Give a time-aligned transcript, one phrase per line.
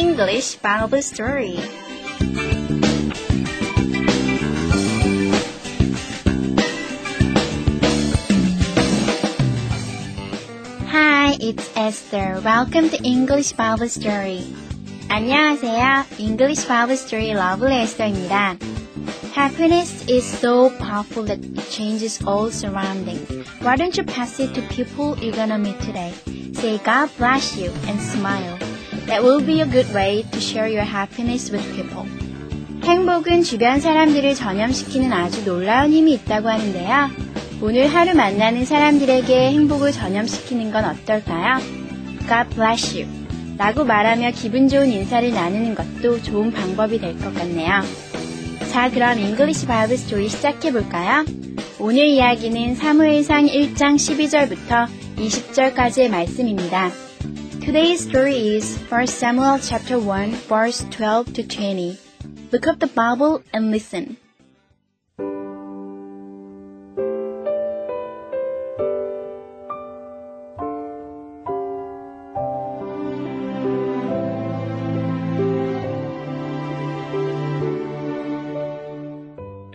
[0.00, 1.60] English Bible Story.
[10.88, 12.40] Hi, it's Esther.
[12.44, 14.42] Welcome to English Bible Story.
[15.08, 16.04] 안녕하세요.
[16.18, 18.56] English Bible Story 러블리 에스터입니다.
[19.36, 23.28] Happiness is so powerful that it changes all surroundings.
[23.60, 26.12] Why don't you pass it to people you're gonna meet today?
[26.54, 28.58] Say God bless you and smile.
[29.11, 32.07] That will be a good way to share your happiness with people.
[32.83, 37.09] 행복은 주변 사람들을 전염시키는 아주 놀라운 힘이 있다고 하는데요.
[37.61, 41.59] 오늘 하루 만나는 사람들에게 행복을 전염시키는 건 어떨까요?
[42.29, 43.05] God bless you.
[43.57, 47.81] 라고 말하며 기분 좋은 인사를 나누는 것도 좋은 방법이 될 것 같네요.
[48.71, 51.25] 자, 그럼 English Bible Story 시작해 볼까요?
[51.79, 54.87] 오늘 이야기는 사무엘상 1장 12절부터
[55.17, 57.10] 20절까지의 말씀입니다.
[57.61, 61.95] Today's story is 1 Samuel chapter 1 verse 12 to 20.
[62.51, 64.17] Look up the Bible and listen.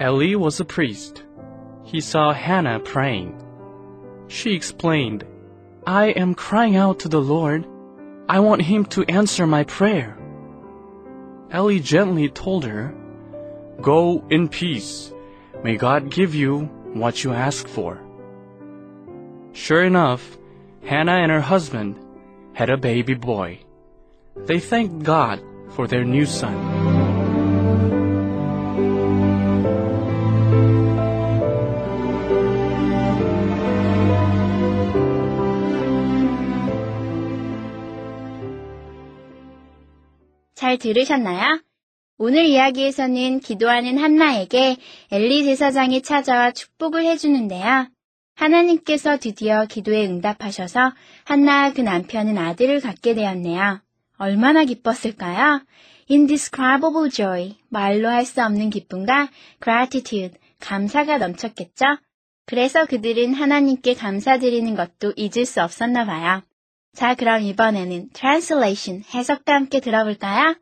[0.00, 1.22] Eli was a priest.
[1.84, 3.40] He saw Hannah praying.
[4.26, 5.24] She explained,
[5.86, 7.64] I am crying out to the Lord.
[8.28, 10.18] I want him to answer my prayer.
[11.50, 12.92] Ellie gently told her,
[13.80, 15.12] Go in peace.
[15.62, 18.00] May God give you what you ask for.
[19.52, 20.36] Sure enough,
[20.82, 21.98] Hannah and her husband
[22.52, 23.60] had a baby boy.
[24.34, 26.75] They thanked God for their new son.
[40.76, 41.60] 잘 들으셨나요?
[42.18, 44.76] 오늘 이야기에서는 기도하는 한나에게
[45.10, 47.88] 엘리 제사장이 찾아와 축복을 해주는데요.
[48.34, 50.92] 하나님께서 드디어 기도에 응답하셔서
[51.24, 53.80] 한나와 그 남편은 아들을 갖게 되었네요.
[54.18, 55.62] 얼마나 기뻤을까요?
[56.10, 59.30] Indescribable joy, 말로 할 수 없는 기쁨과
[59.62, 61.84] gratitude, 감사가 넘쳤겠죠?
[62.46, 66.42] 그래서 그들은 하나님께 감사드리는 것도 잊을 수 없었나 봐요.
[66.94, 70.54] 자, 그럼 이번에는 translation, 해석과 함께 들어볼까요?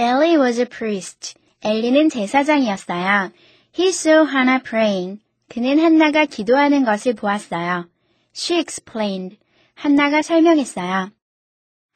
[0.00, 1.34] Ellie was a priest.
[1.62, 3.32] 엘리는 제사장이었어요.
[3.78, 5.20] He saw Hannah praying.
[5.50, 7.86] 그는 한나가 기도하는 것을 보았어요.
[8.34, 9.36] She explained.
[9.74, 11.10] 한나가 설명했어요.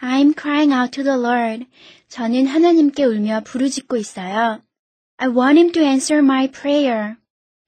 [0.00, 1.66] I'm crying out to the Lord.
[2.08, 4.62] 저는 하나님께 울며 부르짖고 있어요.
[5.18, 7.16] I want him to answer my prayer.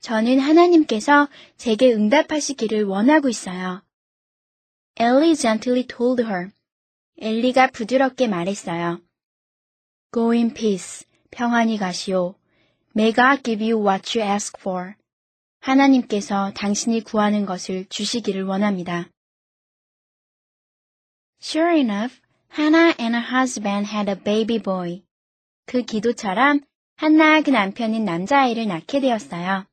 [0.00, 1.28] 저는 하나님께서
[1.58, 3.82] 제게 응답하시기를 원하고 있어요.
[4.98, 6.52] Ellie gently told her.
[7.20, 8.98] 엘리가 부드럽게 말했어요.
[10.12, 11.06] Go in peace.
[11.30, 12.34] 평안히 가시오.
[12.94, 14.94] May God give you what you ask for.
[15.60, 19.08] 하나님께서 당신이 구하는 것을 주시기를 원합니다.
[21.40, 22.20] Sure enough,
[22.58, 25.02] Hannah and her husband had a baby boy.
[25.64, 26.60] 그 기도처럼
[26.96, 29.64] 한나와 그 남편은 남자아이를 낳게 되었어요.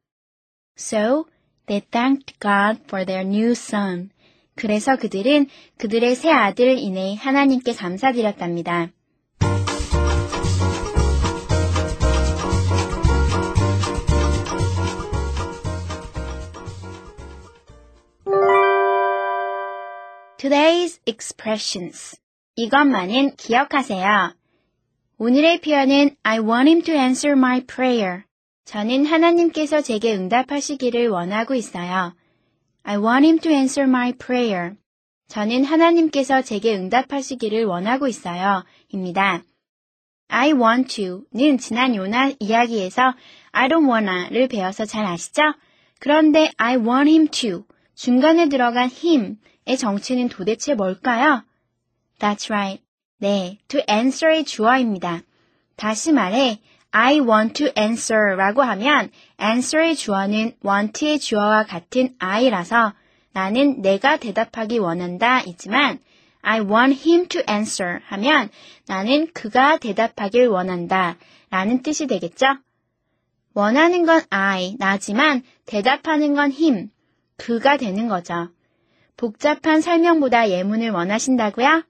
[0.78, 1.26] So,
[1.66, 4.12] they thanked God for their new son.
[4.56, 5.48] 그래서 그들은
[5.78, 8.94] 그들의 새 아들을 인해 하나님께 감사드렸답니다.
[20.50, 22.18] Today's expressions.
[22.56, 24.34] 이것만은 기억하세요.
[25.20, 28.24] 오늘의 표현은 I want him to answer my prayer.
[28.66, 32.16] 저는 하나님께서 제게 응답하시기를 원하고 있어요.
[32.82, 34.74] I want him to answer my prayer.
[35.28, 38.66] 저는 하나님께서 제게 응답하시기를 원하고 있어요.
[38.88, 39.44] 입니다.
[40.30, 43.14] I want to는 지난 요나 이야기에서
[43.52, 45.44] I don't wanna를 배워서 잘 아시죠?
[46.00, 51.44] 그런데 I want him to 중간에 들어간 him 의 정체는 도대체 뭘까요?
[52.20, 52.84] That's right.
[53.18, 55.22] 네, to answer의 주어입니다.
[55.76, 56.60] 다시 말해,
[56.92, 62.94] I want to answer 라고 하면 answer의 주어는 want의 주어와 같은 I라서
[63.32, 66.00] 나는 내가 대답하기 원한다 이지만
[66.42, 68.50] I want him to answer 하면
[68.88, 71.18] 나는 그가 대답하길 원한다
[71.52, 72.58] 라는 뜻이 되겠죠?
[73.54, 76.90] 원하는 건 I, 나지만 대답하는 건 him,
[77.38, 78.50] 그가 되는 거죠.
[79.20, 81.84] 복잡한 설명보다 예문을 원하신다고요?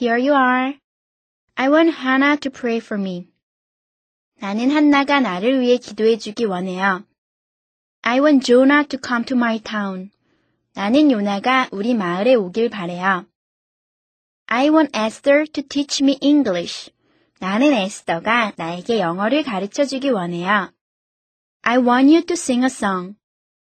[0.00, 0.78] Here you are.
[1.56, 3.28] I want Hannah to pray for me.
[4.38, 7.04] 나는 한나가 나를 위해 기도해 주기 원해요.
[8.00, 10.10] I want Jonah to come to my town.
[10.72, 13.26] 나는 요나가 우리 마을에 오길 바래요.
[14.46, 16.90] I want Esther to teach me English.
[17.40, 20.72] 나는 에스더가 나에게 영어를 가르쳐 주기 원해요.
[21.60, 23.16] I want you to sing a song.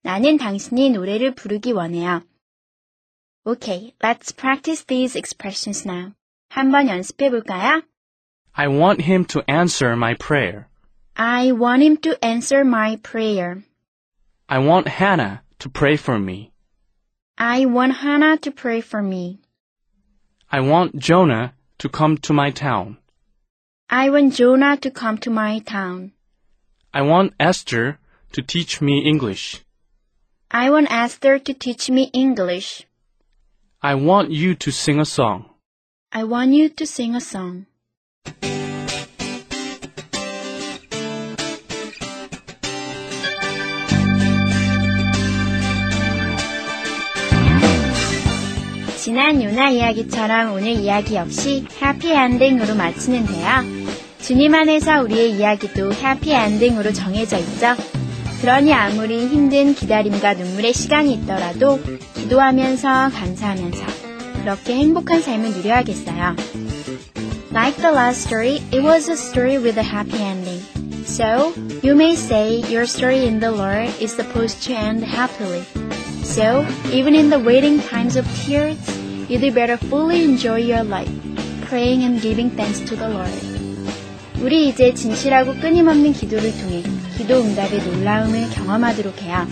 [0.00, 2.22] 나는 당신이 노래를 부르기 원해요.
[3.45, 6.13] Okay, let's practice these expressions now.
[6.49, 7.83] 한번 연습해 볼까요?
[8.53, 10.67] I want him to answer my prayer.
[11.15, 13.63] I want him to answer my prayer.
[14.47, 16.51] I want Hannah to pray for me.
[17.37, 19.39] I want Hannah to pray for me.
[20.51, 22.97] I want Jonah to come to my town.
[23.89, 26.11] I want Jonah to come to my town.
[26.93, 27.99] I want Esther
[28.33, 29.63] to teach me English.
[30.51, 32.85] I want Esther to teach me English.
[33.86, 35.44] I want you to sing a song.
[36.10, 37.66] I want you to sing a song.
[48.96, 53.84] 지난 요나 이야기처럼 오늘 이야기 역시 해피 엔딩으로 마치는데요.
[54.18, 57.76] 주님 안에서 우리의 이야기도 해피 엔딩으로 정해져 있죠.
[58.43, 61.79] 그러니 아무리 힘든 기다림과 눈물의 시간이 있더라도
[62.15, 63.85] 기도하면서 감사하면서
[64.41, 66.35] 그렇게 행복한 삶을 누려야겠어요.
[67.51, 70.61] Like the last story, it was a story with a happy ending.
[71.05, 75.63] So, you may say your story in the Lord is supposed to end happily.
[76.23, 76.63] So,
[76.93, 78.77] even in the waiting times of tears,
[79.27, 81.09] you'd better fully enjoy your life,
[81.65, 83.33] praying and giving thanks to the Lord.
[84.39, 86.83] 우리 이제 진실하고 끊임없는 기도를 통해
[87.17, 89.47] 기도 응답의 놀라움을 경험하도록 해요.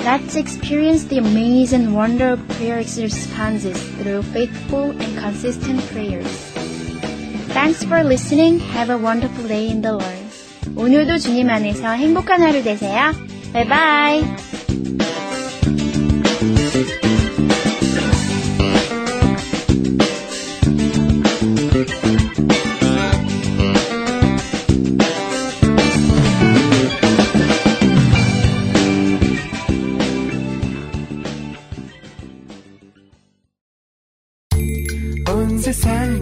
[0.00, 6.30] Let's experience the amazing wonder of prayer responses through faithful and consistent prayers.
[7.52, 8.60] Thanks for listening.
[8.76, 10.26] Have a wonderful day in the Lord.
[10.76, 13.12] 오늘도 주님 안에서 행복한 하루 되세요.
[13.52, 14.49] Bye bye.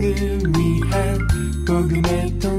[0.10, 1.28] 세상을 위한
[1.66, 2.59] 복